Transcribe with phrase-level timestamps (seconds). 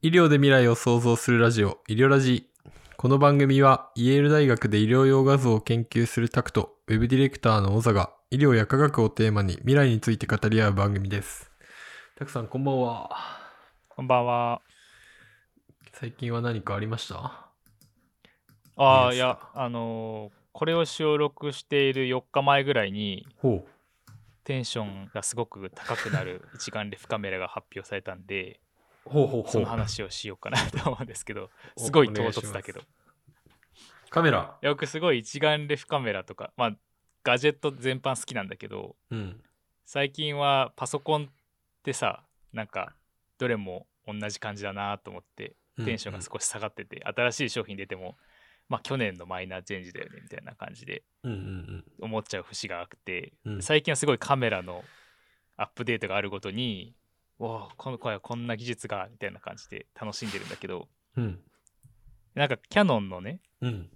[0.00, 2.48] 医療で未来を創造するラジオ、医療ラジ。
[2.96, 11.50] この番組は、イェール大学で医療用画像を研究するタクト、ウェブディレクターの小座が、医療や科学をテーマに未来について語り合う番組です。
[12.14, 13.10] タクさん、こんばんは。
[13.88, 14.62] こんばんは。
[15.94, 17.48] 最近は何かありました？
[18.76, 23.66] ああ、いや、あのーこれを収録している4日前ぐらいに、ほ
[24.44, 28.67] テンションがすごく高くなる一眼レフカメラが発表されたんで、う。
[29.08, 29.50] ほうほうほう。
[29.50, 32.82] その話をしようかなと思うんですけど、おすごい唐突だけど。
[34.10, 34.58] カメラ。
[34.62, 36.76] よくすごい一眼レフカメラとか、まあ、
[37.22, 39.40] ガジェット全般好きなんだけど、うん。
[39.84, 41.26] 最近はパソコンっ
[41.82, 42.94] てさ、なんか、
[43.38, 48.16] どれも同じ感じだなと思って、テンションが少し下がってて、新しい商品出ても、
[48.68, 51.84] まあ去年のマイナーチェンジだよねみたいな感じでうんうんうん。
[52.00, 54.84] 思っちゃう節があって、うん最近はすごいカメラの
[55.56, 56.94] アップデートがあるごとに、
[57.38, 61.38] わあ、この子はこんな技術がみたいな感じで楽しんでるんだけど、うん。
[62.34, 63.90] なんかキャノンのね、うん。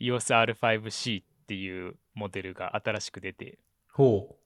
[0.00, 3.58] EOS R5C っていうモデルが新しく出て、
[3.92, 4.36] ほ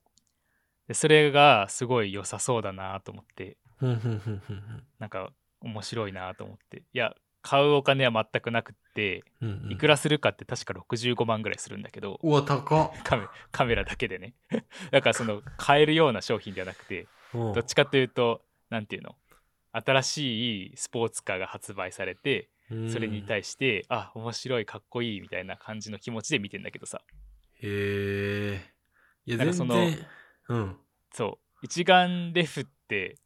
[0.89, 3.57] でそれがすごい良さそうだなと思って、
[4.99, 5.31] なんか
[5.61, 9.23] 面白いなと思って、いや、買うお金は全くなくって。
[9.41, 13.03] うんうんいくらするかって確か65万ぐらいするんだけど、うわ、高っ。
[13.05, 14.35] カメカメラだけでね。
[14.91, 17.07] だからその買えるような商品ではなくて、
[17.37, 19.15] どどっちかというと、なんていうの？
[19.73, 22.49] 新しいスポーツカーが発売されて、
[22.89, 27.03] それに対して、あ、面白い、かっこいいみたいな感じの気持ちで見てんだけどさ、
[27.63, 28.61] へ
[29.27, 29.33] え。
[29.33, 29.75] いや、その。
[30.49, 30.77] うん。
[31.13, 33.19] そう、一眼レフって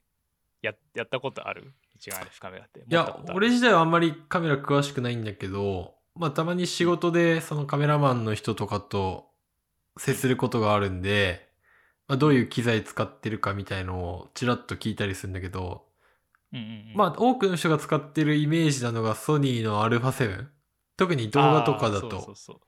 [0.63, 1.73] ややったことある？
[1.95, 2.81] 一眼レフカメラって。
[2.81, 9.29] いや俺自体はあんまりカメラ詳しくないんだけど、まあたまに仕事でそのカメラマンの人とかと
[9.99, 11.50] 接することがあるんで、
[12.10, 15.86] まあ、どういう機材使ってるかみたいのをちらっと聞いたりするんだけど、
[16.54, 20.48] うんうんうん、まあ多くの人が使ってるイメージなのがソニーの α7。
[20.98, 22.60] 特に動画とかだあーそうとそうそう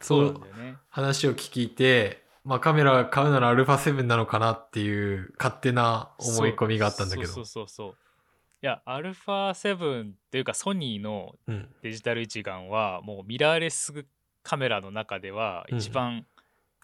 [0.00, 0.76] そそううなんだよね。
[0.88, 7.28] 話を聞いて、まあカメラ買うなら α7 なのかなっていう勝手な思い込みがあったんだけど。
[7.28, 7.94] そうそうそうそう。
[8.62, 11.68] いや、α7 っていうかソニーのうん。
[11.82, 14.04] デジタル一眼はもうミラーレス
[14.42, 16.26] カメラの中ではうん一番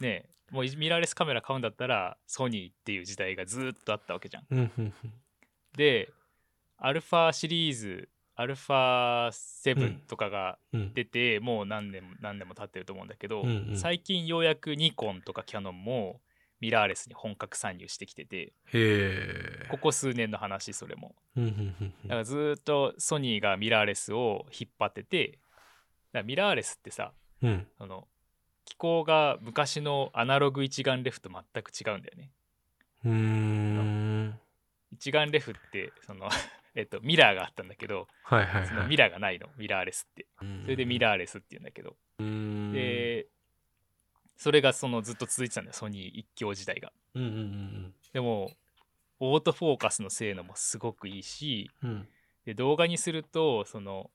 [0.00, 4.45] ね、 もうミラーレスカメラ買うんだったらソニーっていう時代がずーっとあったわけじゃん。
[4.49, 5.13] うんうんうん
[5.77, 6.09] で、
[6.77, 10.93] アルファシリーズ、アルファうん7とかがうん。
[10.93, 16.21] 出て、もう何年も何年も経ってると思うんだけど、うんうん最近ようやくニコンとかキヤノンも
[16.59, 18.53] ミラーレスに本格参入してきてて。
[19.69, 21.15] ここ数年の話、それも。
[21.35, 25.39] うんうんうんうんだからずーっとソニーがミラーレスを引っ張ってて、だか
[26.13, 27.67] らミラーレスってさ、うん。
[27.77, 28.07] その
[28.69, 32.29] 機構が昔のアナログ一眼レフと全く違うんだよね。
[33.03, 34.39] うーん。
[34.91, 36.29] 一眼レフってその
[36.75, 38.89] えっとミラーがあったんだけど、はいはいそのはい。
[38.89, 40.27] ミラーがないのミラーレスって。
[40.61, 41.97] それでミラーレスって言うんだけど、
[42.73, 43.27] で
[44.37, 46.93] それがそのずっと続いてたんだよソニー一強時代が。
[47.15, 48.51] うんうんでも
[49.19, 52.09] オートフォーカスの性能もすごくいいしうんうん。
[52.45, 54.11] で動画にするとその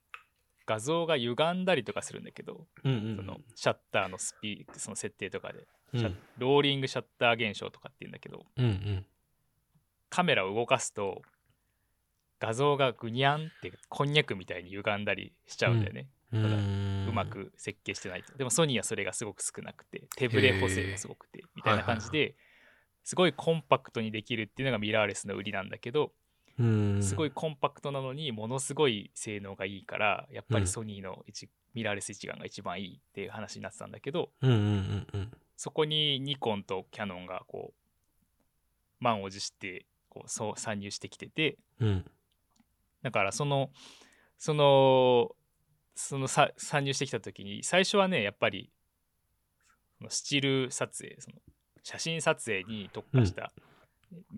[0.66, 3.16] 画像が歪んだりとかするんだけど、うんうんうん。
[3.16, 9.06] そのシャッターのスピーその設定とかで、うん、ローリングシャッター現象とかって言うんだけどうんうん。
[10.10, 11.22] カメラを動かすと
[12.40, 17.26] 画像がグニャンってこんにゃくみたいに歪んだりしちゃうんだよね、うだんうま。
[17.26, 22.34] く設計してないとでもソニーはそれがすごく少なくて手ブレ補正がすごくてみたいな感じで
[23.02, 26.10] すごいコンパクトにできるっていうのがミラーレスの売りなんだけどうん。
[27.02, 35.30] すごいコンパクトなのにものすごい性能がいいからやっぱりソニーの一ミラーレス一眼が一番いいっていう話になってたんだけどうんうんうんうん。
[35.56, 37.74] そこにニコンとキヤノンがこう
[39.00, 42.04] 満を持してこうそう参入してきててうん。
[43.02, 43.70] だからその
[44.38, 45.34] その
[45.96, 48.70] そのさ参入してきた時に最初はねやっぱり
[50.08, 51.36] スチール撮影その
[51.82, 53.52] 写真撮影に特化した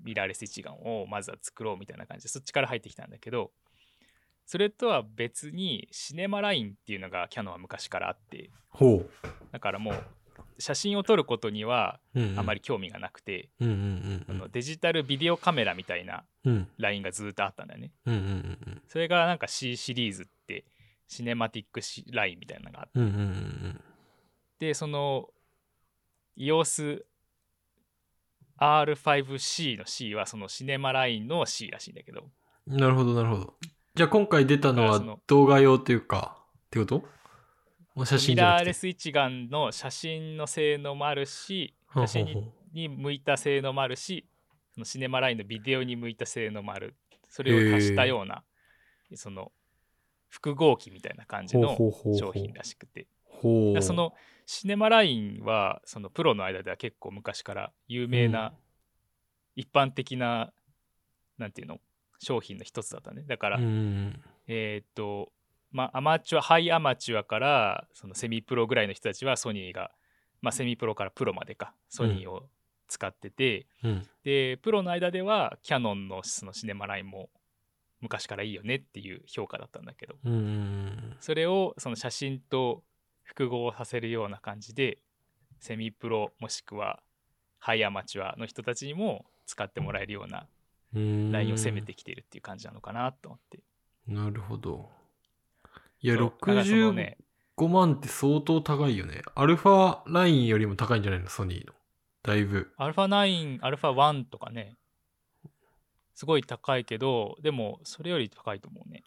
[0.04, 3.50] ミラーレス一眼をまずは作ろうみたいな感じでそっちから入ってきたんだけど
[4.46, 9.10] それとは別にシネマラインっていうのがキヤノンは昔からあってほう。
[9.50, 10.04] だからもう
[10.58, 11.98] 写真を撮ることには
[12.36, 16.24] あまり興味がなくて、デジタルビデオカメラみたいな
[16.78, 17.92] ラインがずっとあったんだよね。
[18.88, 20.64] それがなんか C シリーズって
[21.08, 23.78] シネマティックシラインみたいなのがあっ
[24.58, 25.28] てその
[26.38, 27.02] EOS
[28.58, 32.24] R5C の C はそのシネマラインの C らしいんだけど
[32.66, 32.78] うん。
[32.78, 33.54] なるほどなるほど。
[33.94, 36.36] じゃあ今回出たのは動画用というか、
[36.66, 37.04] ってこと？
[38.04, 38.58] 写真ミじゃなくて。
[38.58, 44.26] ラーレス一眼の写真の性能もあるし写真にに向いた性能もあるし
[44.74, 46.94] そのシネマラインのビデオに向いた性能もある
[47.30, 48.42] それを足したような
[49.14, 49.50] その
[50.28, 51.74] 複合機みたいな感じの
[52.18, 53.06] 商品らしくて
[53.82, 54.14] その
[54.46, 58.52] シネマラインはそのプロの間では結構昔から有名な
[59.56, 60.52] 一般的な、
[61.38, 61.80] なんていうの
[62.18, 64.20] 商品の一つだったねだから、うん。
[64.46, 65.32] えーっと
[65.72, 69.90] まあアマチュアハイアマチュアからそのセミプロぐらいの人たちはソニーが、
[70.40, 72.44] まあ、セミプロからプロまでかソニーを
[72.88, 74.08] 使ってて、うん。
[74.22, 77.28] でプロの間ではキヤノンのそのシネマラインも
[78.00, 81.16] 昔からいいよねっていう評価だったんだけどうん。
[81.20, 82.82] それをその写真と
[83.26, 84.99] 複合させるような感じで
[85.61, 87.00] セミプロもしくは
[87.58, 90.46] ハイアマチュアの人たちにも使ってもらえるような
[90.94, 91.32] うん。
[91.32, 93.58] ラインを攻めてきてるっていう感じなのかなと思って。
[94.06, 94.88] なるほど。
[96.00, 97.19] いや、そうだからその65ね
[97.58, 99.23] 万って相当高いよね。
[99.34, 101.28] アルファラインよりも高いんじゃないの？
[101.28, 101.73] ソニーの。
[102.23, 102.70] だいぶ。
[102.76, 104.76] アルファ9、アルファ1とかね、
[106.14, 109.02] すごい高いけど、でもそれより高いと思うね。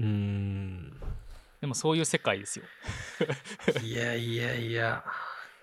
[0.00, 1.00] うーん。
[1.60, 2.64] でもそういう世界ですよ。
[3.82, 5.04] いやいやいや。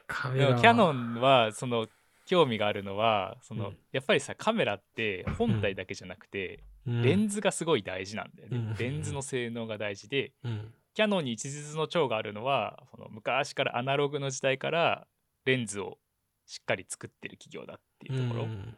[0.07, 1.87] カメラキヤノンはその
[2.25, 3.77] 興味があるのはその、うん。
[3.91, 8.75] やっぱりさカメラって本体だけじゃなくて、うん、レンズがすごい大事なんだよね、うん。
[8.77, 10.73] レンズの性能が大事でうん。
[10.93, 15.07] キヤノンに一日の長があるのはその昔からアナログの時代から
[15.43, 15.97] レンズを
[16.45, 18.75] しっかり作ってる企業だっていうところ、うん。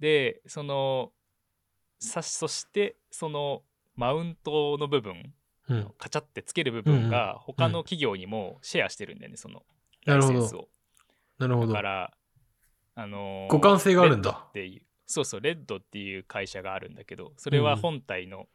[0.00, 1.12] でその
[1.98, 3.62] さそしてその
[3.94, 5.32] マウントの部分
[5.72, 5.92] うん。
[5.98, 9.62] カチャってつける部分うんが他の企業にもシェアしてるんだよねその
[10.06, 10.34] なるほど。
[10.34, 10.68] ライセンスを。
[11.38, 11.72] なるほど。
[11.72, 11.82] だか。
[11.82, 12.12] ら
[12.94, 14.46] あのー互換性があるんだ。
[14.48, 18.48] っていうそうそうレッドっていう会社があるんだけどそれは本体の、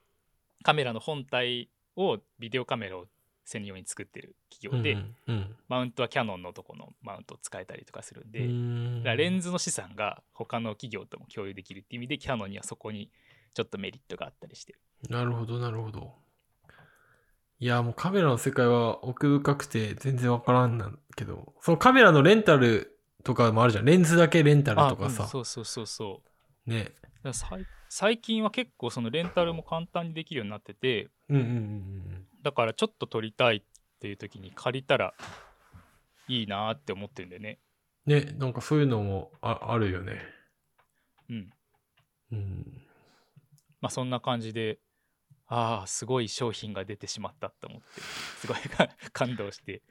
[0.64, 3.06] カメラの本体をビデオカメラを
[3.46, 9.04] 専用に作ってる企業で、うんうんマウントはキヤノンのとこのマウントを使えたりとかするんで、うん。
[9.04, 13.10] レンズの資産が他の企業とも共有できるっていう意味でキヤノンにはそこに
[13.54, 14.80] ちょっとメリットがあったりしてる。
[15.10, 16.13] なるほど、なるほど。
[17.59, 23.86] いや、もうカメラの世界は奥深くて全然わからんなんけど、そのカメラのレンタルとかもあるじゃん。
[23.86, 25.24] レンズだけレンタルとかさ。
[25.24, 26.21] あうんそうそうそうそ
[26.68, 26.92] うね。
[27.89, 33.62] 最近は結構そのレンタルも簡単にできるようになっててうんうんうんだからちょっと撮りたいっ
[34.00, 35.13] ていう時に借りたら
[36.27, 37.60] いいなーって思ってるんだよね
[38.06, 38.13] うん。
[38.13, 40.21] ね、なんかそういうのもああるよね。
[41.30, 41.50] うん
[42.31, 42.81] うん。
[43.81, 44.80] まあそんな感じで
[45.48, 48.58] ああすごい商品が出てしまったって思ってすごい
[49.14, 49.82] 感動して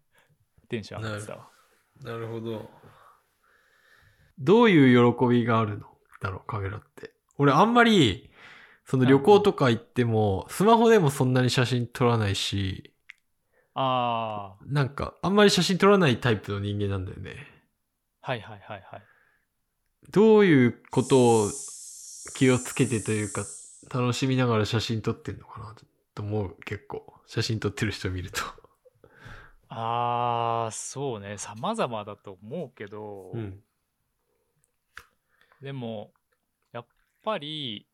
[0.68, 1.54] テンション上がってたわ
[2.02, 2.70] なるほど。
[4.38, 5.86] どういう喜びがあるの
[6.20, 7.12] だろう、カメラって。
[7.38, 8.30] 俺あんまり、
[8.84, 12.92] その旅行とか行っても、スマホでもそんなに写真撮らないし、
[13.74, 17.36] ああなんか、あんまり写真撮らないタイプの人間なんだよね。
[18.20, 19.02] はいはいはいはい
[20.10, 21.50] どういうことを
[22.36, 23.44] 気をつけてというか、
[23.92, 25.74] 楽しみながら写真撮ってんのかな？
[26.14, 27.12] と思う、結構。
[27.26, 28.40] 写真撮ってる人見ると。
[29.68, 33.60] ああそうね様々だと思うけど、うん。
[35.60, 36.12] でも
[36.72, 36.86] やっ
[37.24, 37.86] ぱり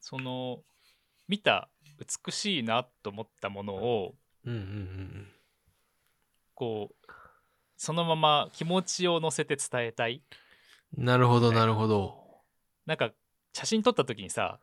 [0.00, 0.60] その
[1.28, 1.68] 見た
[2.26, 4.14] 美しいなと思ったものを
[4.44, 5.28] うんうんうん
[6.54, 7.12] こう
[7.76, 10.22] そのまま気持ちを乗せて伝えたい
[10.98, 11.04] うん。
[11.04, 12.18] なるほど、なるほど。
[12.86, 13.10] なんか
[13.52, 14.58] 写真撮った時にさ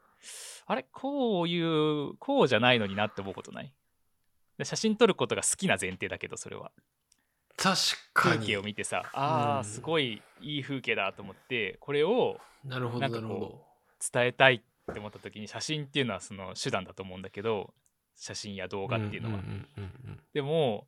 [0.65, 3.74] あれこういうこうじゃないのになって思うことない？
[4.57, 6.72] で写真撮ることが好きな前提だけどそれは
[7.55, 7.77] 確
[8.13, 8.36] かに。
[8.36, 13.62] 風景を見てさあうんーすごいいい風景だと思ってこれをなるほど。
[14.13, 17.74] 伝えたいって思った時に写真っていうのはその手段だと思うんだけど
[18.15, 19.39] 写真や動画っていうのは、
[20.34, 20.88] でも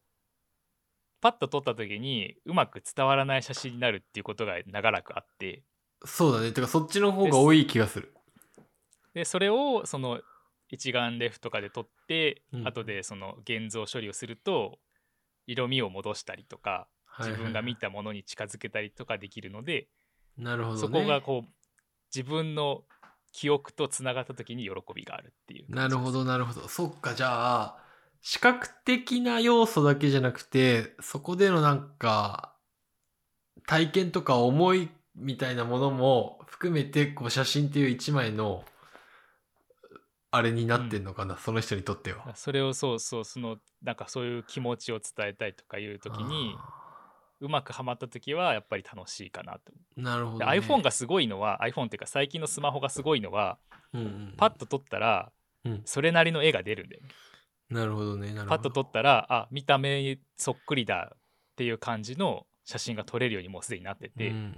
[1.22, 5.64] パッと撮った時にうまく伝わらない写真になるっていうことが長らくあって
[6.06, 6.52] そうだね。
[6.52, 8.14] てか、そっちの方が多い気がする。
[9.14, 10.20] でそれをその
[10.70, 14.80] 一眼レフとかで撮って、うん後でその現像処理をすると
[15.48, 16.88] 色味を戻したりとか
[17.20, 17.82] 自分が見た。
[17.82, 19.88] たものに近づけたりとかできるので、
[20.38, 20.82] なるほど、ね。
[20.82, 21.50] そこがこう
[22.16, 22.84] 自分の
[23.32, 26.68] 記憶とつながった時に喜びがあるっていうなるほど、なるほど。
[26.68, 27.78] そっか、じゃあ、
[28.22, 32.56] 視覚的な要素だけじゃなくて、そこでのなんか、
[33.68, 38.64] 体験とか思いみたいなものも含めて、こう、写真っていう一枚の、
[40.32, 42.36] あれになってんのかな、その人にとっては。
[42.36, 46.56] それをそうそうそのなんかそういう気持ちを伝えたいとかいう時に
[47.40, 50.52] うまくはまった時はやっぱり楽しいかなとなるほど、でね。
[50.52, 53.58] iPhone がすごいのは iPhone っていうか最近のスマホがすごいのは
[53.92, 55.32] うんうん、パッと撮ったら
[55.66, 57.10] うんそれなりの絵が出るんだよね
[57.70, 58.28] なるほどね。
[58.28, 58.50] なるほど。
[58.50, 61.18] パッと撮ったらあ見た目そっくりだっ
[61.56, 64.56] ていう感じの写真が撮れるようにもうすでになってて、うんうんうん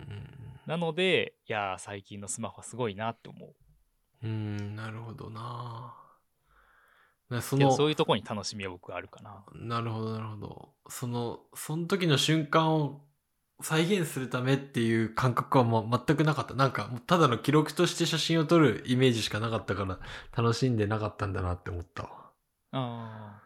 [0.68, 3.56] なのでいやー最近のスマホはすごいなって思う
[4.24, 5.96] うーん、なるほどな。
[7.30, 9.46] なそのそういうところに楽しみは僕はあるかな。
[9.54, 10.70] なるほど、なるほど。
[10.90, 13.02] その、その時の瞬間を
[13.62, 16.54] 再現するためっていう感覚は、ま、全くなかった。
[16.56, 20.00] なんか、もうただの記録として写真を撮るイメージしかなかったから、
[20.36, 22.10] 楽しんでなかったんだなって思ったわ。
[22.74, 23.42] あ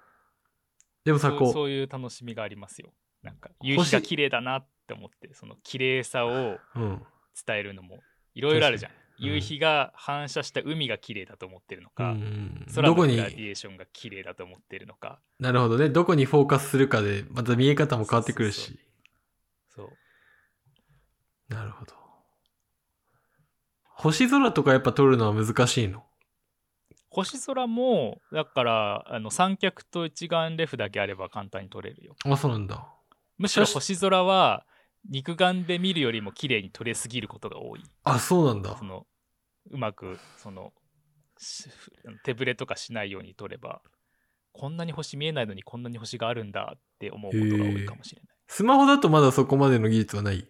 [1.04, 2.92] でもさ、こう、そういう楽しみがありますよ。
[3.26, 7.02] なんか夕日が綺麗だなって思ってその綺麗さをうん。
[7.46, 8.00] 伝えるのも
[8.34, 8.92] いろいろあるじゃん。
[9.18, 15.20] 夕日が反射した海が綺麗だと思ってるのか、うん空のグラディエーションが綺麗だと思ってるのか。
[15.40, 15.90] なるほどね。
[15.90, 18.78] どこにフォーカスするかで、また見え方も変わってくるし。
[19.70, 19.90] そう
[21.48, 21.94] なるほど。
[23.84, 26.04] 星空とかやっぱ撮るのは難しいの？
[27.10, 32.16] 星空もだからあの三脚と一眼レフだけあれば簡単に撮れるよ。
[32.26, 32.86] あ、そうなんだ。
[33.38, 34.66] むしろ星空は
[35.10, 37.84] 肉眼で見るよりも綺麗に撮れすぎることが多い。
[38.04, 38.86] あ、そうなんだそ。
[38.86, 39.06] の
[39.72, 40.74] うまくその
[41.38, 41.70] し
[42.24, 43.82] 手ぶれとかしないように撮れば
[44.52, 48.36] こんなに星見えないのにこんなに星があるんだって思うことが多いかもしれない。
[48.48, 50.48] スマホだとまだそこまでの技術はない？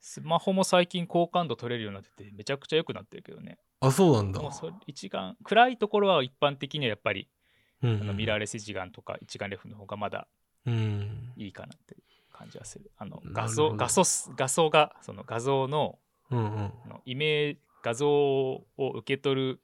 [0.00, 3.58] スマホも最近高感度撮れるようになっててめちゃくちゃ良くなってるけどね。
[3.80, 4.40] あ、そうなんだ。
[4.40, 7.28] もうそれ一眼暗いところは一般的にはやっぱり、
[7.82, 10.28] うんうんあのミラーレス一眼とか一眼レフの方がまだ
[10.66, 11.32] うん。
[11.36, 11.96] いいかなって
[12.38, 12.90] 感じはする。
[12.96, 15.98] あの画像画素す画像がその画像の
[16.30, 16.72] うんうん。
[16.84, 19.60] あのイメージ画像を受け取る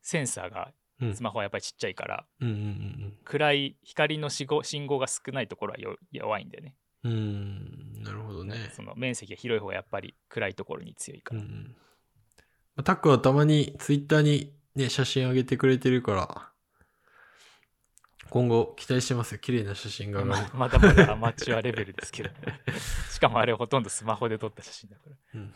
[0.00, 6.74] センサーがうんスマホはやっぱりちっちゃいから、うんうん暗い光の信号信号が少ないところはよ弱いんだよね。
[7.04, 7.18] うんうん。
[7.18, 8.02] うん。
[8.02, 8.70] なるほどね。
[8.74, 11.40] その面積が広い方がやっぱり暗いところに強いから。
[11.40, 11.76] うんうん。
[12.76, 16.51] まあタックはたまにツイッターにね、写真上げてくれてるから、
[18.32, 19.40] 今後期待してますよ。
[19.40, 20.46] 綺麗な写真が上がる。
[20.54, 22.30] ままだまだアマチュアレベルですけど
[23.12, 25.16] しかもあれほとんどスマホで撮った写真だから。
[25.34, 25.54] うん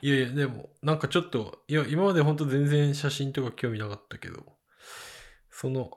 [0.00, 4.58] いやいや、でも、なんかちょっと、いや、今まで本当全然写真とか興味なかったけど、
[5.50, 5.96] その、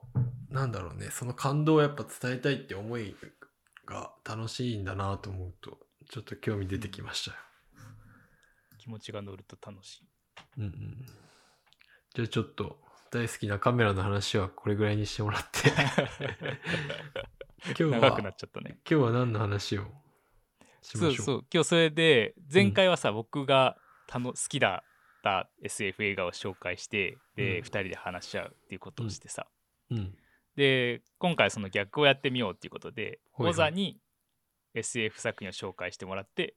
[0.49, 3.17] なんだろうね、その感動をやっぱ伝えたいって思い
[3.85, 7.37] が楽しいんだなと思うと、ちょっと興味出てきましたよ。
[8.77, 10.07] 気持ちが乗ると楽しい。
[10.59, 11.05] うんうん。
[12.13, 12.79] じゃあちょっと、
[13.11, 15.69] 大好きなカメラの話はこれぐらいにしてもらって。
[17.67, 18.79] 今日は、長くなっちゃったね。
[18.89, 19.85] 今日は何の話を
[20.81, 21.13] しましょう？
[21.15, 21.45] そうそう。
[21.53, 29.47] 今日それで、前回はさ、僕がたの好きだった SF 映画を紹介して、で、うん2人で話し合うっていうことをしてさ。
[29.89, 30.17] うん。
[30.55, 33.99] で、今回はその逆をやってみようっていうことで、はいはい小座に
[34.73, 36.55] SF 作品を紹介してもらって、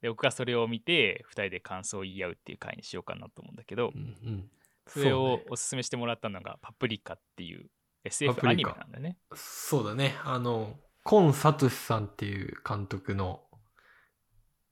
[0.00, 4.50] で僕がそれを見て、2人で感想を言い合うっていう回にしようかなと思うんだけどう、んうん。
[4.86, 7.68] それをおすすめしてもらったのが、パプリカっていうパ
[8.04, 9.16] SF アニメなんだね。
[9.34, 10.16] そうだね。
[10.24, 13.42] あの、コン・サトシさんっていう監督の、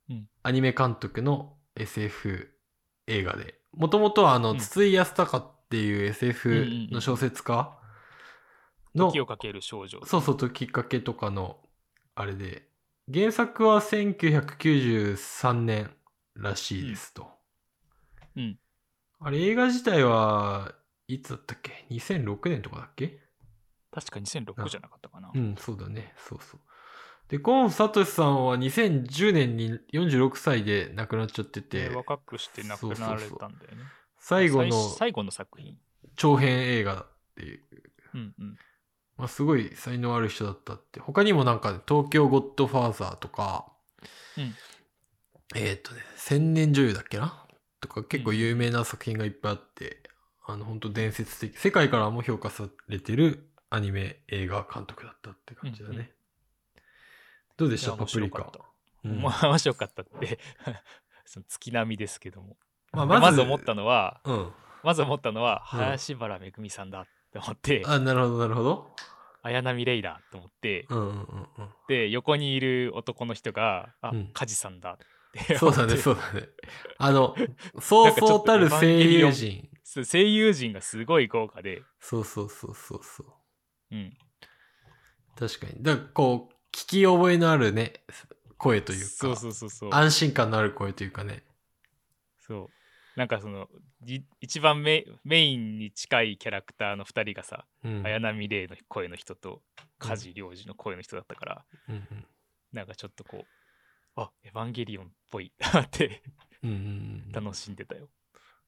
[0.08, 2.50] うんアニメ監督の SF
[3.06, 7.78] 映画で、もともとはあの、うん筒井康隆っていう SF の小説家
[8.94, 10.00] の、時をかける少女。
[10.04, 11.58] そうそう、ときっかけとかの、
[12.14, 12.68] あれで、
[13.12, 15.90] 原作は1993年
[16.34, 17.28] らしいですと。
[18.36, 18.58] うん。
[19.20, 20.74] あれ、映画自体は
[21.06, 23.20] いつだったっけ ?2006 年とかだっけ？
[23.90, 25.30] 確か2006じゃなかったかな。
[25.34, 26.14] うん、そうだね。
[26.16, 26.60] そうそう。
[27.28, 33.84] で、コン・サトシさんは2010年に46歳で亡くなっちゃってて、で若くして亡くなられたんだよね。
[34.18, 35.76] 最後の最最後の作品。
[36.16, 37.62] 長編映画っていう、
[38.14, 38.58] うんうん。
[39.16, 40.98] まあ、すごい才能ある人だったって。
[40.98, 43.70] 他にもなんか、東京ゴッドファーザーとか、
[44.36, 44.54] うん
[45.54, 47.39] えーっとね、千年女優だっけな？
[47.80, 50.02] とか結構有名な作品がいっぱいあって、
[50.46, 55.94] あの、本当伝説的、世界からも評価されてるアニメ映画監督だったって感じだね。
[55.94, 56.08] うんうん
[57.56, 57.92] どうでした？
[57.94, 58.50] パプリカ面白かっ。
[58.52, 58.60] た
[59.04, 60.38] うん面白かったって
[61.26, 62.56] その月並みですけども。
[62.92, 64.52] まあまず思ったのは、うん。
[64.82, 68.96] まず思ったのは、うん林原めぐみさんだって思って、あ、なるほど、なるほど。
[69.42, 71.68] 綾波レイだと思って、うんうんうんうん。
[71.87, 74.96] で、横にいる男の人が、あうん、梶さんだ
[75.38, 76.49] ってそうだね、そうだね。
[76.99, 77.34] あの、
[77.80, 79.68] そうそうたる声優陣。
[79.84, 83.26] 声優陣がすごい豪華で、そうそうそうそうそう。
[83.92, 84.16] うん。
[85.38, 85.82] 確かに。
[85.82, 88.04] だからこう、聞き覚えのあるね、
[88.56, 89.90] 声というか、そうそうそうそう。
[89.92, 91.42] 安心感のある声というかね。
[92.38, 92.70] そ
[93.16, 93.18] う。
[93.18, 93.68] なんかその、
[94.02, 98.06] じ一番メメインに近いキャラクターの2人がさ、うん。
[98.06, 99.62] 綾波レイの声の人と
[99.99, 102.26] 梶良二の声の人だったから、うんうん
[102.72, 103.44] なんかちょっとこう、
[104.22, 106.22] あエヴァンゲリオンっぽい って
[106.62, 106.80] うんうんう
[107.28, 107.32] ん。
[107.32, 108.08] 楽しんでたよ。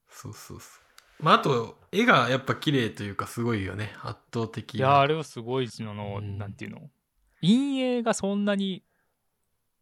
[0.09, 0.81] そうそうそ
[1.21, 1.25] う。
[1.25, 3.95] まあ、あと、絵がやっぱ綺麗というか、すごいよね。
[4.03, 4.79] 圧倒的な。
[4.79, 6.91] いやーあれはすごいのの、うんなんていうの？
[7.43, 8.83] 陰影がそんなに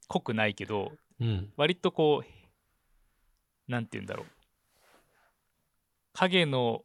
[0.09, 1.53] 濃くないけどうん。
[1.57, 4.27] 割とこうなんていうんだろう
[6.15, 6.85] 影の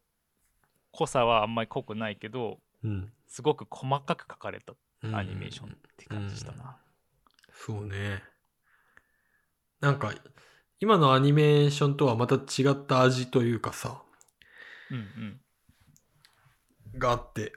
[0.91, 3.11] 濃さはあんまり濃くないけどうん。
[3.25, 6.77] すごく細かく描かれたうんアニメーションって感じしたな。
[7.51, 8.21] そうね。
[9.85, 10.11] なんか、
[10.79, 14.01] 今のアニメーションとはまた違った味というかさ、
[14.89, 15.01] うんう
[16.97, 16.97] ん。
[16.97, 17.53] があって、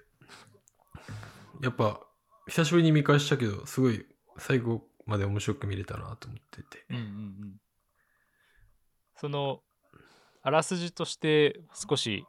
[1.63, 2.03] やっぱ、
[2.47, 4.05] 久しぶりに見返したけど、すごい
[4.37, 6.85] 最後まで面白く見れたなと思ってて。
[6.91, 7.57] うんうんうん。
[9.17, 9.63] その
[10.43, 12.27] あらすじとして少し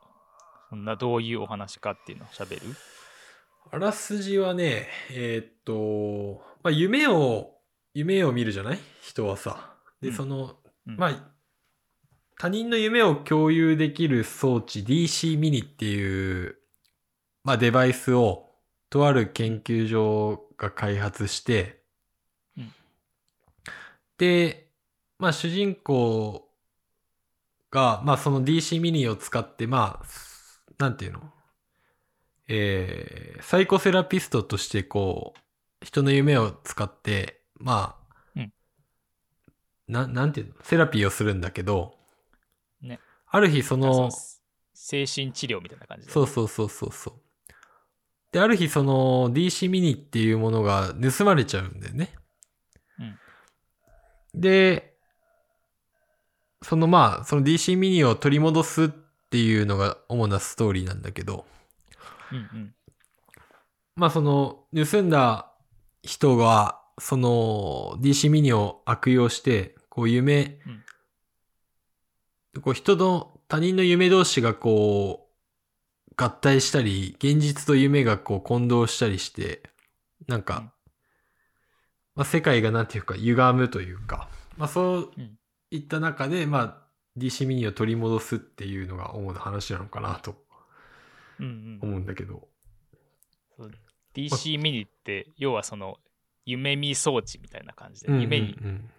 [0.69, 2.61] そんなどういうお話かっていうのを喋る？
[3.69, 7.57] あらすじはね、えーっと、まあ、夢を、
[7.93, 8.79] 夢を見るじゃない？
[9.01, 9.68] 人はさ。
[10.01, 10.13] で、うん。
[10.15, 10.97] その、うん。
[10.97, 11.33] まあ、
[12.37, 16.57] 他人の夢を共有できる装置 DC ミニっていう、
[17.43, 18.47] まあ、デバイスを、
[18.89, 21.83] とある研究所が開発して、
[22.57, 22.73] うん。
[24.17, 24.69] で、
[25.19, 26.49] まあ、主人公
[27.71, 30.05] が、まあ、その DC ミニを使って、まあ、
[30.77, 31.33] なんていうの？
[32.47, 37.98] えーサイコセラピストとしてこう、人の夢を使って、まあ、うん
[39.89, 40.53] な、なんていうの？
[40.63, 41.95] セラピーをするんだけど、
[42.81, 42.99] ね。
[43.27, 44.09] ある日その、
[44.73, 47.13] 精神治療みたいな感じで、そうそうそうそうそう。
[48.31, 52.13] で、ある日その DC ミニっていうものが盗まれちゃうんだよね。
[52.99, 54.39] うん。
[54.39, 54.93] で、
[56.61, 58.89] そのまあ、その DC ミニを取り戻すっ
[59.29, 61.45] ていうのが主なストーリーなんだけど、
[62.31, 62.75] うんうん。
[63.95, 65.51] まあその盗んだ
[66.03, 70.59] 人がその DC ミニを悪用してこう夢、
[72.61, 79.63] こう人の他人の夢同士がこう合体したり現実と夢がこう混同したりして
[80.27, 80.63] なんか、うん。
[82.15, 85.37] まあ、世界がなんていうか歪むというか、まあ、そううん
[85.71, 86.77] いった中で、まあ
[87.17, 90.35] DC ミニを取り戻すっていうのが主な話なのかなと
[91.39, 91.89] うんうん。
[91.89, 92.47] 思うんだけど。
[93.55, 93.71] そう
[94.15, 95.97] DC ミニって要はその
[96.45, 98.65] 夢見装置みたいな感じで、うん夢にうん。
[98.65, 98.89] うん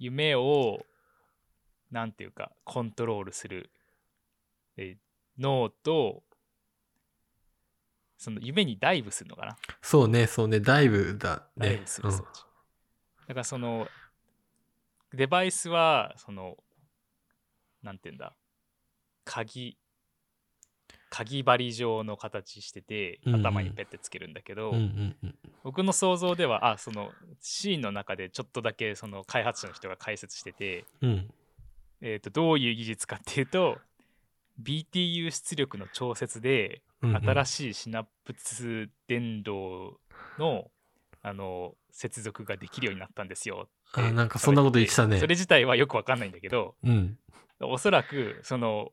[0.00, 0.84] 夢を
[1.92, 3.70] なんていうかコントロールする
[4.76, 4.96] え
[5.38, 6.22] 脳と
[8.18, 9.56] その夢にダイブするのかな？
[9.80, 11.68] そうね、そうね、だいぶだね。
[11.68, 11.86] ダイブ。
[11.86, 12.26] する装置、
[13.28, 13.88] だからその
[15.14, 16.56] デバイスはその
[17.82, 18.34] なんていうんだ？
[19.24, 19.78] 鍵
[21.10, 25.34] 鍵針状の形してて頭にペッてつけるんだけど、うんうんうん。
[25.64, 31.30] 僕の想像ではあそのシーンの中でちょっとだけその開発者の人が解説してて、うん。
[32.00, 33.78] えー、とどういう技術かっていうと
[34.62, 39.98] BTU 出力の調節で新しいシナプス電動
[40.38, 40.70] の
[41.22, 45.18] あの接続ができるようになったんですよあなんかそんなこと言ってたね。
[45.18, 47.18] それ自体はよくわかんないんだけどうん。
[47.60, 48.92] おそらくそのこ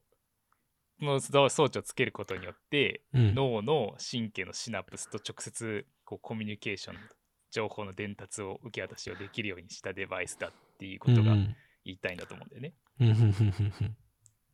[1.01, 3.35] の装置をつけることによってうん。
[3.35, 6.95] 脳の神経のシナプスと直接こうコミュニケーション
[7.51, 11.55] 情報の伝達を受け渡しをできるようにしたデバイスだっていうことがうん。
[11.85, 12.73] 言いたいんだと思うんだよね。
[12.99, 13.07] うん。
[13.09, 13.95] うん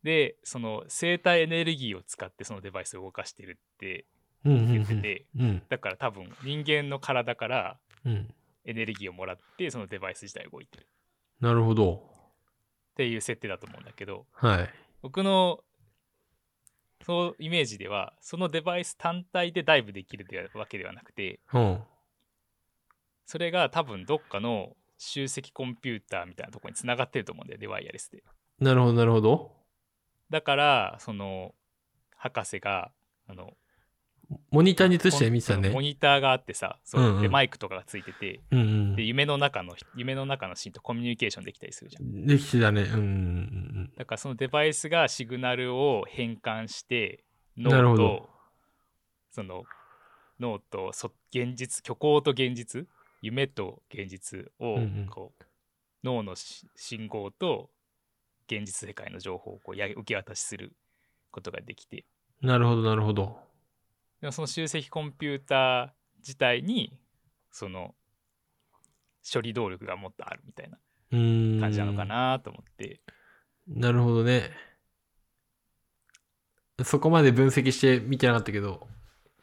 [0.04, 4.04] でその生体エネルギーを使ってそのデバイスを動かしてるって
[4.44, 5.62] 言っててうん。
[5.70, 8.28] だから多分人間の体からうん。
[8.66, 10.84] エネルギーをもらってそのデバイス自体動いてる。
[10.84, 10.86] っ
[11.40, 12.02] なるほど。
[12.96, 14.70] ていう設定だと思うんだけどはい。
[15.02, 15.60] 僕の
[17.04, 21.82] そうイメージではそのデバイス単体でダイブできるわけではなくてうん。
[23.26, 28.22] それが多分どっかの集積コンピューターみたいなところにつながってると思うんだよねワイヤレスで。
[28.58, 29.52] なるほどなるほど。
[30.30, 31.54] だからその
[32.16, 32.90] 博士が
[33.28, 33.52] あの
[34.50, 35.70] モニターに映して見てたね。
[35.70, 37.22] モニターがあってさそう、うんうん。
[37.22, 38.96] でマイクとかがついててうんうん。
[38.96, 42.26] で夢の中の夢の中のシーンとコミュニケーションできたりするじゃん。
[42.26, 42.82] できてたね。
[42.82, 47.24] うんうんだからそのデバイスがシグナルを変換して
[47.56, 48.28] 脳と
[49.30, 49.64] その
[50.40, 52.86] 脳とそ現実虚構と現実
[53.22, 55.06] 夢と現実をうんうん。
[55.10, 55.44] こう、
[56.04, 57.70] 脳のし信号と
[58.46, 60.74] 現実世界の情報をこうや受け渡しする
[61.30, 61.98] ことができて。
[61.98, 62.04] うん
[62.44, 63.38] なるほどなるほど
[64.24, 65.88] でもその集積コンピューター
[66.20, 66.98] 自体に
[67.50, 67.94] その
[69.30, 70.78] 処理動力がもっとあるみたいな
[71.60, 73.02] 感じなのかなと思って、
[73.68, 74.50] なるほどね。
[76.84, 78.88] そこまで分析して見てなかったけど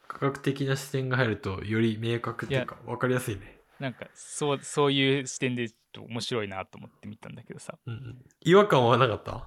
[0.08, 3.60] 科学的な視点が入るとより明確っていうか分かりやすいね。
[3.78, 7.78] なんかそうそういう視点でちょっと面白いなと思って見たんだけどさ。
[7.86, 8.24] うんうん。
[8.40, 9.46] 違和感はなかった？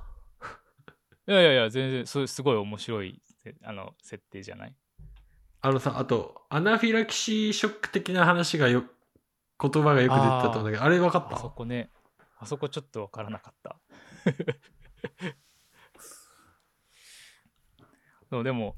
[1.28, 4.76] いやいやいや全然そうすごい面白いせあの設定じゃない？
[5.65, 8.84] あのさあとアナフィラキシーショック的な話がよ
[9.60, 11.89] 言葉がよく出てたと思うんだけどあれ分かっあそたこね。
[12.38, 13.75] あそこちょっとわからなかった。
[18.30, 18.75] そうでも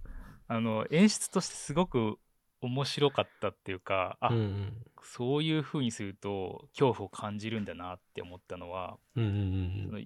[0.47, 2.17] あの演出としてすごく
[2.62, 4.86] 面白かったっていうかあ、うんうん。
[5.04, 10.02] そういう風にすると恐怖を感じるんだなって思ったのはうんうんうんその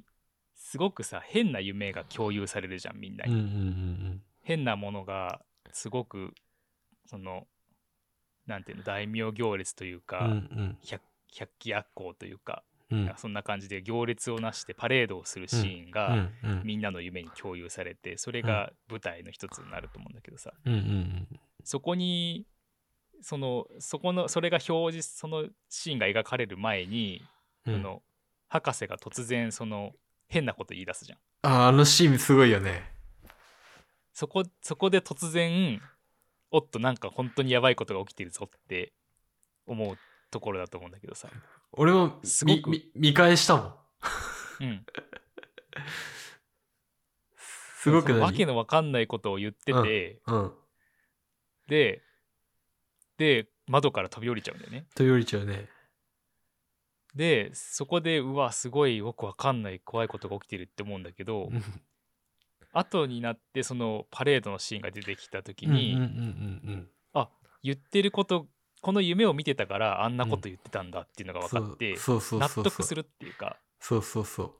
[0.55, 4.23] すごくさ変な夢が共有されるじゃんみんなに、うんうんうん。
[4.41, 6.33] 変なものがすごく
[7.11, 7.45] その
[8.47, 10.77] なんていうの大名行列といううんか、うん。
[10.81, 11.01] 百
[11.37, 13.07] 百鬼夜行というか、うん。
[13.07, 16.61] かそんな感じで行列をなしてパレードをするシーンうが、んうん。
[16.63, 21.27] みんなの夢に共有されてそれが舞台の一つになると思うんだけどさ、うんうん
[21.63, 22.47] そこに
[23.21, 27.21] そのそこのそれが表示そのシーンが描かれる前に、
[27.67, 27.75] うん。
[27.75, 28.01] その
[28.47, 29.91] 博士が突然その
[30.27, 31.19] 変なこと言い出すじゃん。
[31.43, 32.89] ああのシーンすごいよね。
[34.13, 35.81] そこそこで突然
[36.51, 38.93] おっとなんか本当にやばいことが起きてるぞって
[39.65, 39.97] 思う
[40.29, 41.29] ところだと思うんだけどさ。
[41.71, 42.71] 俺もすごく。
[42.93, 43.75] 見返したもん。
[44.61, 44.85] うん、
[47.35, 50.53] すごくわけのわかんないことを言ってて、うん。
[51.67, 52.03] で
[53.17, 54.85] で窓から飛び降りちゃうんだよね。
[54.95, 55.69] 飛び降りちゃうね。
[57.15, 61.63] でそこでうわすごいよくわかんない怖いことが起きてるって思うんだけど、うん
[62.73, 66.87] 後になってそのパレードのシーンが出てきた時うんうんに、うんうん。
[67.63, 68.47] 言ってること
[68.81, 72.63] この夢を見てたからあんなこと言ってたんだっていうのが分かって、そうそうそう納そう。
[72.63, 73.57] 得するっていうか。
[73.79, 74.53] そうそうそう。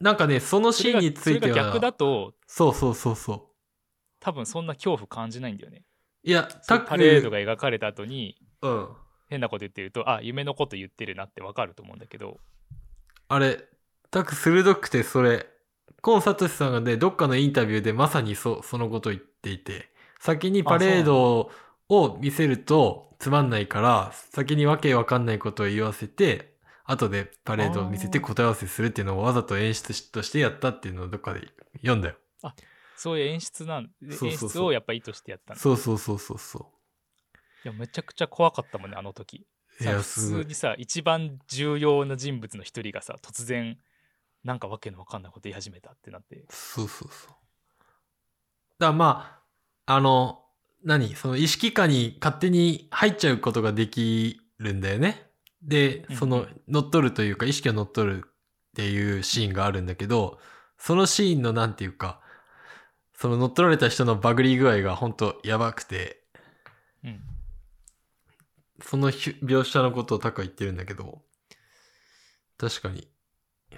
[0.00, 3.54] なんかねそのシーンについては逆だとそうそうそうそ
[4.20, 5.84] 多分そんな恐怖感じないんだよね。
[6.24, 8.88] ういやパレードが描かれた後にうん。
[9.28, 12.38] 変なこと言ってるとあ夢のこと言ってるなって分かると思うんだけど。
[13.28, 13.64] あれ
[14.10, 15.46] タック鋭くてそれ
[16.02, 19.88] コンサトシさんがねどっかのインタビューでまさにそそのことを言っていて
[20.20, 21.50] 先にパレード
[21.88, 32.16] を見せるとつまんないから先にわけわかんないことを言わせて後でパレードを見せて答え合わせするっていうのをわざと演出としてやったっていうのをどっかで読んだよ。
[32.96, 35.62] そういう演出なん演出をやっぱ意図してやったんだ。
[35.62, 36.66] そうそうそうそうそ
[37.64, 39.46] いやめちゃくちゃ怖かったもんねあの時。
[39.80, 43.78] ういやさ普通にさ一番重要な人物の一人がさ突然
[44.44, 46.44] なんかわけのわかんないこと言い始めたってなって。
[46.50, 47.30] そうそうそう。
[47.30, 47.36] だか
[48.78, 49.40] らま
[49.86, 50.44] あ、あの、
[50.84, 51.14] 何？
[51.14, 55.30] その意識下に勝手に入っちゃうことができるんだよね。
[55.62, 58.30] でうん、その乗っ取るというか意識を乗っ取るっ
[58.74, 60.40] ていうシーンがあるんだけど、
[60.76, 62.20] そのシーンのなんていうか、
[63.14, 66.24] その乗っ取られた人のバグり具合が本当やばくて、
[67.04, 67.20] うん。
[68.82, 71.22] そのひ描写のことをタカ言ってるんだけど、
[72.58, 73.06] 確かに、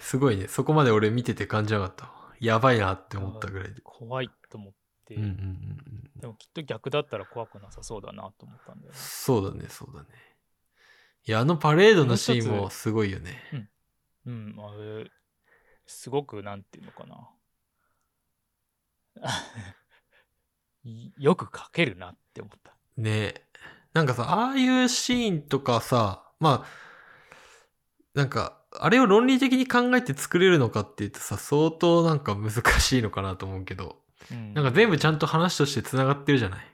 [0.01, 2.13] すごいね、そこまで俺見てて感じなかったわ。
[2.41, 3.81] やばいなって思ったぐらいで。
[3.83, 4.73] 怖いと思っ
[5.07, 6.21] て、うんうんうんうん。
[6.21, 10.09] でもきっと逆だったら怖くなさそうだなと思ったんだよねそうだね、そうだね。
[11.27, 13.71] いや、あのパレードのシーンもすごいよね。
[14.27, 15.11] うんあれ
[15.87, 17.29] すごくなんていうのかな
[20.85, 23.35] い よく描けるなって思ったね
[23.95, 26.67] なんかさ、ああいうシーンとかさ、まあ、
[28.13, 36.67] なんか、あれを論理的に考えて作れるのかって言うとさ、相当なんか難しいのかなと思うけど、うんなんか全部ちゃんと話として繋がってるじゃない。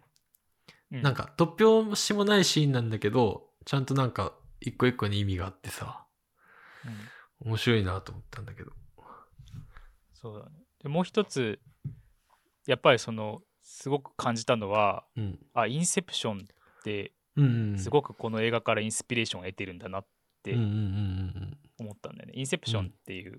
[0.92, 6.04] うんなんか突拍子もないシーンなんだけど、ちゃんとなんか一個一個に意味があってさ、
[6.84, 6.92] うん
[7.50, 8.72] 面白いなと思ったんだけど。
[10.12, 11.58] そうだねでもう一つ
[12.66, 15.38] やっぱりそのすごく感じたのはうん。
[15.54, 17.12] あインセプションって。
[17.78, 20.06] すごくこの映画からインスピレーションを得てるんだなっ
[20.42, 20.76] てうんうんうんう
[21.46, 21.58] ん。
[21.90, 22.34] 思ったんだよね。
[22.36, 23.38] インセプションっていう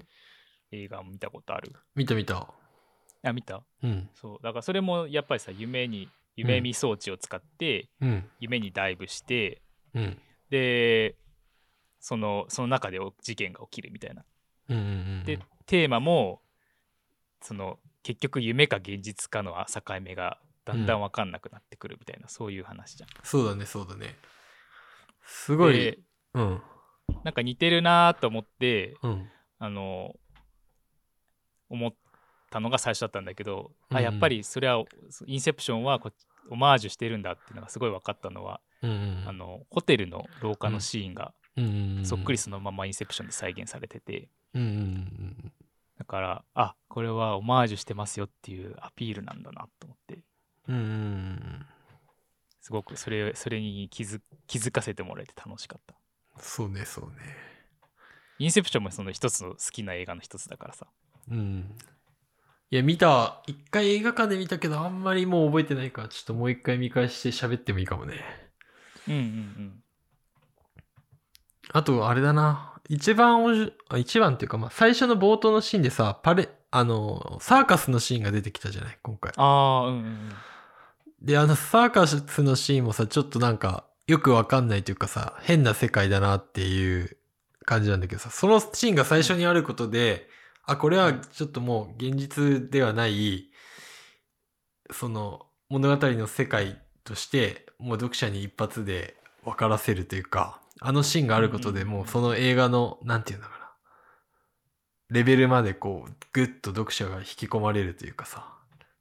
[0.71, 1.71] 映画を見たことある？
[1.95, 2.47] 見た見た。
[3.23, 3.63] あ、見た？
[3.83, 4.09] うん。
[4.13, 4.39] そう。
[4.43, 8.29] だからそれもやっぱりさ、夢に、夢見装置を使って、うん。
[8.39, 9.61] 夢にダイブして、
[9.93, 10.17] うん。
[10.49, 11.15] で、
[11.99, 14.25] その、その中で事件が起きるみたいな。
[14.69, 14.87] うんうんう
[15.21, 15.23] ん。
[15.25, 16.41] で、テーマも、
[17.41, 23.09] その、結局夢か現実かの境目がだんだん分かんなくなってくるみたいな、そういう話じゃん。
[23.23, 24.15] そうだね、そうだね。
[25.23, 25.99] すごいで。
[26.33, 26.61] うん。
[27.23, 29.29] なんか似てるなと思って、うん。
[29.59, 30.15] あの
[31.69, 31.93] 思っ
[32.49, 34.83] たのが最初だったんだけど、うんあやっぱりそれは
[35.27, 36.11] インセプションはこ
[36.49, 39.23] オマージュしてるんだっていうのがすごい分かったのは、うんうん。
[39.27, 41.33] あのホテルの廊下のシーンが
[42.03, 44.29] そっくりそのままインセプションで再現されてて。
[45.97, 50.23] だからあこれはオマージュしてますよっていうアピールなんだなと思って。
[50.67, 51.65] うん。
[52.59, 55.95] すごくそれそれに気づ気づかせてもらえて楽しかった
[56.41, 57.15] そうね、そうね。
[58.39, 60.87] インセプションもその一つの好きな映画の一つだからさ
[61.29, 61.75] うん。
[62.71, 63.43] いや、見た。
[63.47, 68.15] 一回映画館で見たけど、あんまりもう覚えてないから、ちょっともう一回見返して喋ってもいいかもね。
[69.07, 69.83] うんうんうん
[71.73, 72.73] あと、あれだな。
[72.89, 79.31] 一番おじ、あ一番っていうか、まあ、最初の冒頭のシーンでさ、パレ、あの、サーカスのシーンが出てきたじゃない、今回。
[79.37, 80.31] ああうんうんうん
[81.21, 87.17] で、あの、サーカスのシーンもさ、ちょっとなんか、よくわかんないというかさ、変な世界だなっていう
[87.65, 90.27] 感じなんだけどさ、そのシーンが最初にあることで、
[90.63, 93.49] あ、これはちょっともう現実ではない、
[94.91, 103.71] その物語の世界として、もう読者に一発で分からせるというか、あのシーンがあることでもうその映画の、なんていうのかな、
[105.09, 108.47] レベルまでこう、ぐっと読者が引き込まれるというかさ、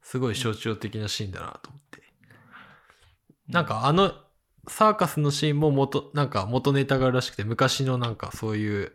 [0.01, 2.03] すごい象徴的なシーンだなと思って。
[3.47, 4.13] なんかあの
[4.67, 8.93] サーカスのシーンも元、なんか元ネタがあるらしくて、昔のなんかそういう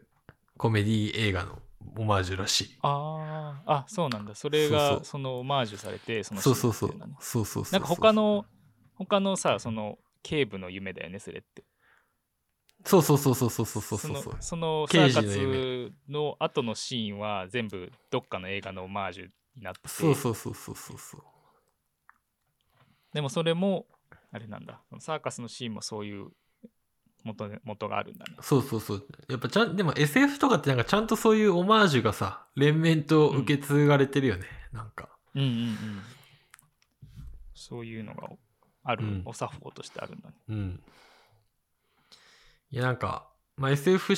[0.56, 1.58] コメディ映画の
[1.96, 2.78] オマージュらしい。
[2.82, 7.16] あーあそうなんだそれそうそうがそのオマージュされてそのそうそうそうシーンっていのね。
[7.20, 7.72] そうそうそう。
[7.72, 8.44] なんか他の
[8.94, 11.64] 他のさその警部の夢だよねそれって
[12.84, 14.36] そうそうそうそうそうそうそうそうのそう。
[14.40, 21.20] そのサーカスの後のシーンは全部どっかの映画のオマージュになっててそうそうそうそうそうそう。
[23.12, 23.86] でもそれも
[24.36, 26.28] あれなんだサーカスのシーンもそういう
[27.24, 29.06] 元元があるんだねそうそうそう。
[29.28, 34.44] やっぱちゃん、でも SF とかってなんかちゃんとそういうオマージュがさ、連綿と受け継がれてるよね。
[34.72, 35.08] なんか。
[35.34, 35.76] うんうんうん
[37.58, 38.28] そういうのが
[38.84, 40.80] ある、うんお作法としてあるんだねうん。
[42.70, 44.14] いやなんか、まあ、SF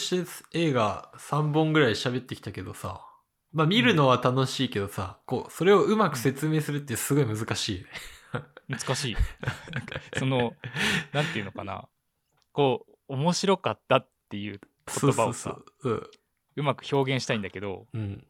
[0.52, 3.06] 映画3本ぐらい喋ってきたけどさ、
[3.52, 7.88] まあ見るのは楽しいけどさ、こう、それをうまく説明するってすごい難しいよね。
[8.68, 9.16] 難しい
[10.18, 10.54] その
[11.12, 11.88] なんていうのかな
[12.52, 14.60] こう面白かったっていう
[15.00, 16.10] 言葉をさそう
[16.62, 18.00] まく表現したいんだけどうん。
[18.00, 18.24] うん。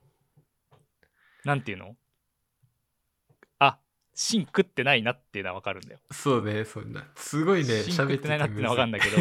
[1.44, 1.96] なんていうの？
[3.59, 3.79] あ
[4.12, 7.05] 芯食ってないなっていうのは分かるんだよそうね、そんな。
[7.16, 9.16] すごいね、シンク喋ってないなってのはわかんないけど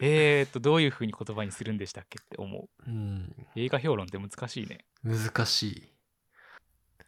[0.00, 3.34] えーとどういう風に言葉にするんでしたっけって思ううん。
[3.56, 5.92] 映画評論って難しいね難しい。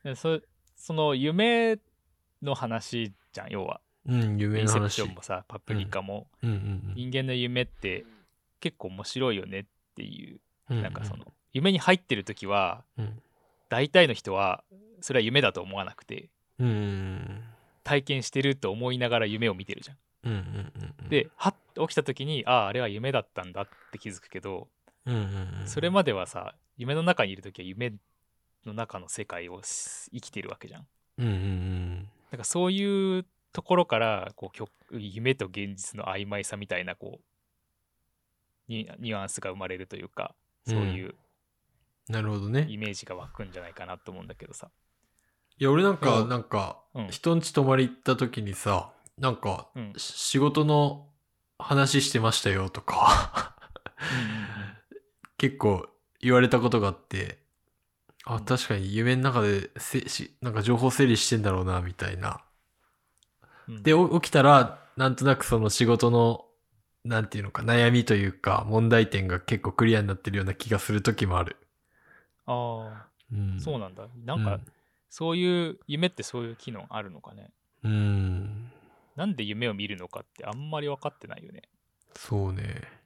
[0.04, 0.40] でそ
[0.76, 1.78] その夢
[2.42, 5.12] の話じゃん要はうん、イ夢の話ンセプショ。
[5.12, 8.04] ンもさパプリカも、うんうん人間の夢って
[8.60, 10.82] 結構面白いよねっていううん。
[10.82, 13.22] なんかその夢に入ってる時はうん。
[13.68, 14.64] 大体の人は
[15.00, 16.66] それは夢だと思わなくてうん。
[16.66, 17.42] うん。
[17.84, 19.96] 体験してると思いながら夢を見てるじゃん。
[20.24, 20.72] うんうん
[21.02, 21.08] うん。
[21.08, 24.68] ではっと起きた時にあああれは夢だったんだって気づくけど
[25.06, 25.20] うんうん
[25.62, 25.66] うん。
[25.66, 27.92] それまではさ夢の中にいる時は夢
[28.64, 30.86] の中の世界をし生きてるわけじゃん。
[31.18, 31.99] うんうんうん。
[32.30, 40.34] なんかそういうところからこう曲夢と現実の曖昧さみたいなこうにニュアンスが生まれるというか
[40.66, 41.14] そういう
[42.10, 42.66] なるほどね。
[42.68, 44.68] イメージが湧くんじゃないかなと思うんだけどさ。
[45.58, 46.26] いや、俺なんか、う。
[46.26, 47.08] んなんか、うん。
[47.08, 51.06] 人ん家泊まり行った時にさ、なんか、仕事の
[51.58, 53.54] 話してましたよとか、
[55.38, 55.88] 結構
[56.20, 57.39] 言われたことがあって、
[58.24, 62.42] あ、うん確かに夢の中でせし、なんか情報整理してんだろうな、みたいな。
[63.68, 66.44] うんうんで、お起きたら、なんとなくその仕事の、
[67.04, 71.56] なんていうのか、悩みというか、問題点が結構クリアになってるような気がする時もある。
[72.46, 72.52] あ
[73.32, 73.56] うん。
[73.58, 74.08] あそうなんだ。
[74.24, 74.60] なんか、
[75.10, 77.52] そういう夢ってそういう機能あるのかね。
[77.82, 77.90] うん。
[77.90, 78.72] うん。
[79.14, 81.62] なんで夢を見るのかってあんまり分かってないよね。
[82.14, 82.99] そうね。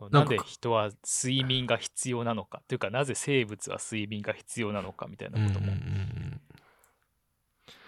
[0.00, 5.94] なかなんんで人は睡眠が必要なのかというかなぜ生物は睡眠が必要なのかみたいなこともうんうんうんう
[6.36, 6.40] ん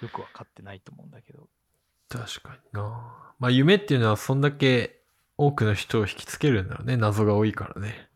[0.02, 1.48] よく分かってないと思うんだけど。
[2.08, 3.34] 確かにな。
[3.38, 5.00] まあ夢っていうのはそんだけ
[5.36, 6.96] 多くの人を引きつけるんだろうね。
[6.96, 8.08] 謎が多いからね。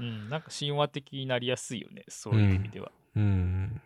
[0.00, 2.92] うん、なんか神話的になりやすいよね、そういう意味では。
[3.16, 3.80] うん。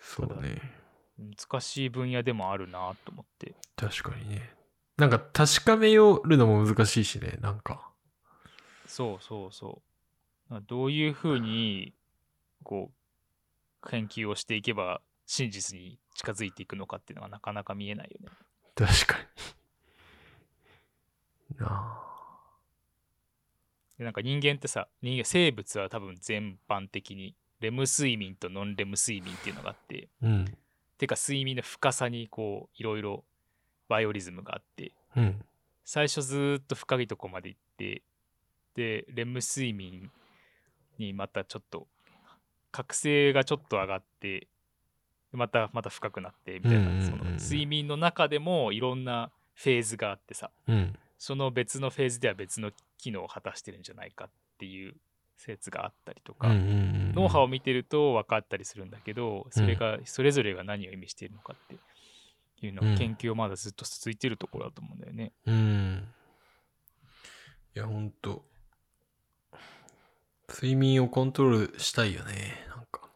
[0.00, 0.60] そうね。
[1.18, 3.54] 難しい分野でもあるなと思って。
[3.76, 4.54] 確かにね。
[4.96, 7.38] なんか確かめよるのも難しいしね。
[7.40, 7.90] なんか。
[8.86, 9.82] そうそうそ
[10.50, 10.62] う。
[10.68, 11.94] どういうふうに、
[12.62, 12.90] こ
[13.82, 18.28] う、研究をしていけば真実に近づいていくのかっていうのはなかなか見えないよね。
[18.74, 19.18] 確か
[21.50, 21.58] に。
[21.58, 22.04] なあ。
[23.98, 30.58] でなんか人間ってさ、人間、生物は多分全般的に、レム睡眠とノンレム睡眠っていうのがあって、うん。
[30.98, 33.24] てか睡眠の深さにこう、いろいろ
[33.94, 35.40] バイオリズムがあって、うん。
[35.84, 38.02] 最初ずーっと深いとこまで行って
[38.74, 40.10] でレム睡眠
[40.98, 41.86] にまたちょっと
[42.72, 44.48] 覚醒がちょっと上がって
[45.30, 50.96] またまた深くなってみたいな、その睡眠の中でもいろんなフェーズがあってさうん。
[51.18, 54.28] その別のフェーズでは別の機能を果たしてるんじゃないかっ
[54.58, 54.94] ていう
[55.36, 56.48] 説があったりとか。
[57.14, 61.76] 脳波を見てると分かったりするんだけどそれがそれぞれが何を意味しているのかって
[62.66, 65.32] いうのうんを研究はまだずっと続いてるところだと思うんだよね。
[65.46, 66.08] うん。
[67.76, 68.44] いや、ほんと。
[70.48, 72.66] 睡眠をコントロールしたいよね。
[72.68, 73.08] なんか、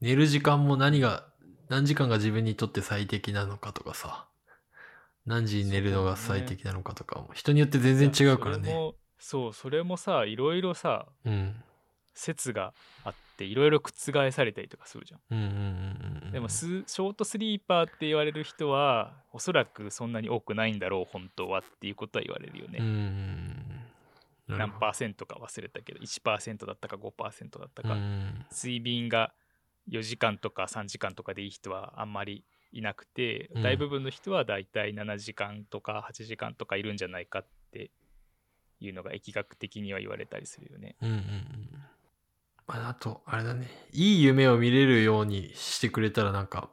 [0.00, 1.26] 寝る時間も何が、
[1.68, 4.28] 何時間が自分にとって最適なのかとかさ、
[5.26, 8.72] 何時に寝るのが最適なのかとかも、人によって全然違うからね。
[9.18, 11.62] そう、それもさ、いろいろさ、うん。
[12.14, 12.72] 説が
[13.04, 16.30] あって、いろいろ覆されたりとかするじゃん。
[16.32, 22.80] でもス、ショートスリーパーって言われる人は、おそらくそんなに多くないんだろう、本当はっていうことは言われるよね。
[22.80, 24.58] んうん。
[24.58, 27.94] 何パーセントか忘れたけど、1%だったか5%だったか。
[27.94, 29.32] うん睡眠が
[29.88, 37.90] 4時間とか3時間とかでいい人はあんまりいなくて、うん大部分の人はだいたい7時間とか8時間とかいるんじゃないかって
[38.80, 40.96] いうのが疫学的には言われたりするよね。
[41.00, 41.68] うんうんうん。
[42.68, 43.66] まあ、あと、あれだね。
[43.92, 46.70] いい夢を見れるようにしてくれたらなんか、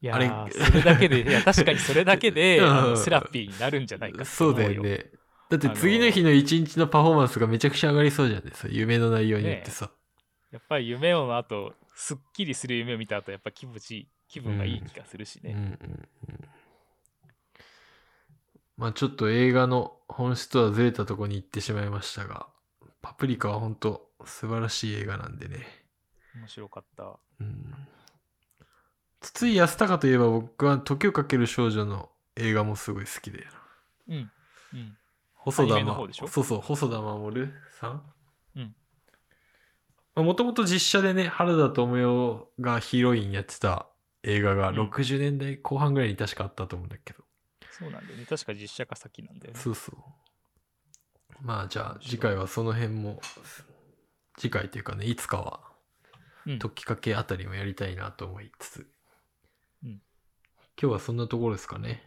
[0.00, 0.26] いやあれ？
[0.28, 2.60] ーそれだけでいや確かにそれだけで
[2.96, 5.10] セラピーになるんじゃないかそうだよね。
[5.50, 8.50] だって次の日の一日のパフォーマンスがめちゃくちゃ上がりそうじゃんね。
[8.54, 9.90] そう夢の内容によってさ。
[10.52, 15.78] やっぱり夢をの後すっきりする夢を見た後やっぱ気持ちいい気分がいい気がするしうんうんね。
[15.82, 16.08] うん。
[18.76, 22.48] まあちょっと映画の本質とはずれたとこに行ってしまいましたが、
[23.00, 25.66] パプリカは本当素晴らしい映画なんでね。
[26.34, 27.18] 面白かった。
[27.40, 27.74] うん。
[29.20, 33.46] 筒井康隆といえば僕は時をかける少女の映画もすごい好きで。
[34.08, 34.30] うん。
[34.72, 34.96] うん。
[35.34, 36.28] 細田アニメの方でしょ？
[36.28, 37.48] そうそう、細田守
[37.80, 38.02] さん？
[38.56, 40.24] うん。
[40.24, 43.86] もともと実写でね、原田知世がヒロインやってた
[44.24, 47.24] 映画がうん60年代後半ぐらいに確かあったと思うんだけど。
[47.70, 48.26] そうなんだよね。
[48.28, 49.60] 確か実写化先なんだよね。
[49.60, 49.94] そうそう。
[51.42, 53.20] まあじゃあ次回はその辺も、
[54.36, 55.60] 次回というかね、いつかは、
[56.46, 58.90] うん時かけあたりもやりたいなと思いつつ。
[59.84, 60.00] うん
[60.80, 62.02] 今日はそんなところですかね。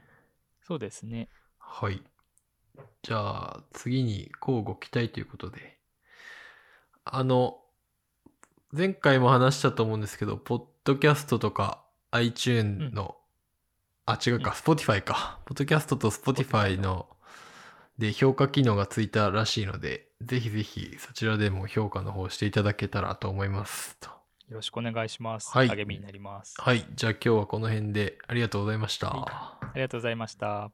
[0.65, 1.27] そうですね。
[1.59, 2.01] はい。
[3.03, 5.77] じゃあ、次に交互期待ということで。
[7.03, 7.59] あの、
[8.71, 13.17] 前回も話したと思うんですけど、ポッドキャストとか iTune の、
[14.05, 15.39] あ、違うか、うん Spotify か。
[15.45, 17.07] ポッドキャストと Spotify の、
[18.01, 23.95] で評価機能がついたらしいので、ぜひぜひそちらでも評価の方していただけたらと思います。
[23.99, 24.09] と
[24.49, 25.51] よろしくお願いします。
[25.51, 26.55] はい励みになります。
[26.57, 26.83] はい。
[26.95, 29.09] じゃあ今日はこの辺でありがとうございました。
[29.11, 30.71] ありがとうございました。